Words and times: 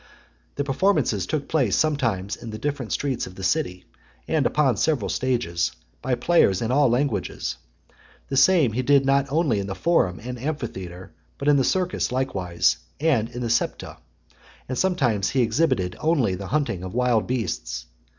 The 0.55 0.63
performances 0.63 1.27
took 1.27 1.47
place 1.47 1.75
sometimes 1.75 2.35
in 2.35 2.49
the 2.49 2.57
different 2.57 2.91
streets 2.91 3.27
of 3.27 3.35
the 3.35 3.43
city, 3.43 3.85
and 4.27 4.47
upon 4.47 4.77
several 4.77 5.09
stages, 5.09 5.73
by 6.01 6.15
players 6.15 6.59
in 6.59 6.71
all 6.71 6.89
languages. 6.89 7.57
The 8.27 8.35
same 8.35 8.71
he 8.71 8.81
did 8.81 9.05
not 9.05 9.31
only 9.31 9.59
in 9.59 9.67
the 9.67 9.75
forum 9.75 10.19
and 10.19 10.39
amphitheatre, 10.39 11.11
but 11.37 11.47
in 11.47 11.57
the 11.57 11.63
circus 11.63 12.11
likewise, 12.11 12.77
and 12.99 13.29
in 13.29 13.41
the 13.41 13.49
septa: 13.51 13.97
and 14.67 14.75
sometimes 14.75 15.29
he 15.29 15.43
exhibited 15.43 15.95
only 15.99 16.33
the 16.33 16.47
hunting 16.47 16.81
of 16.81 16.95
wild 16.95 17.27
beasts. 17.27 17.85